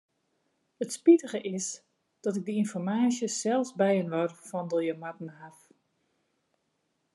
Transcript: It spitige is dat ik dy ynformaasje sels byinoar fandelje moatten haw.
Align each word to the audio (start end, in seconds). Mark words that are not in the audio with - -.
It 0.83 0.91
spitige 0.93 1.41
is 1.57 1.67
dat 2.25 2.37
ik 2.39 2.43
dy 2.45 2.53
ynformaasje 2.61 3.27
sels 3.39 3.69
byinoar 3.79 4.29
fandelje 4.47 4.93
moatten 5.01 5.29
haw. 5.39 5.57